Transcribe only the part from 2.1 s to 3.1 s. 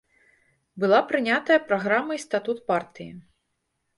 і статут партыі.